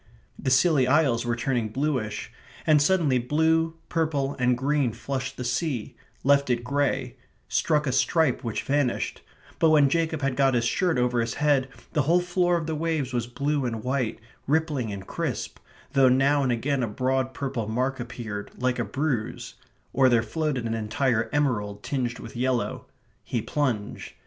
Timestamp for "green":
4.57-4.93